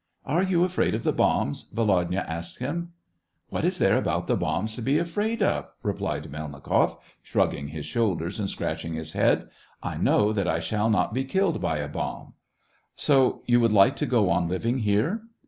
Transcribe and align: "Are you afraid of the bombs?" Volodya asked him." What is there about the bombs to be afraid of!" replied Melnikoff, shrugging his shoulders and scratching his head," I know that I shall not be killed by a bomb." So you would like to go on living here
"Are 0.35 0.41
you 0.41 0.63
afraid 0.63 0.95
of 0.95 1.03
the 1.03 1.13
bombs?" 1.13 1.69
Volodya 1.75 2.25
asked 2.27 2.57
him." 2.57 2.89
What 3.51 3.63
is 3.63 3.77
there 3.77 3.99
about 3.99 4.25
the 4.25 4.35
bombs 4.35 4.73
to 4.73 4.81
be 4.81 4.97
afraid 4.97 5.43
of!" 5.43 5.67
replied 5.83 6.23
Melnikoff, 6.31 6.97
shrugging 7.21 7.67
his 7.67 7.85
shoulders 7.85 8.39
and 8.39 8.49
scratching 8.49 8.95
his 8.95 9.13
head," 9.13 9.49
I 9.93 9.97
know 9.97 10.33
that 10.33 10.47
I 10.47 10.59
shall 10.59 10.89
not 10.89 11.13
be 11.13 11.23
killed 11.23 11.61
by 11.61 11.77
a 11.77 11.87
bomb." 11.87 12.33
So 12.95 13.43
you 13.45 13.59
would 13.59 13.71
like 13.71 13.95
to 13.97 14.07
go 14.07 14.31
on 14.31 14.47
living 14.47 14.79
here 14.79 15.21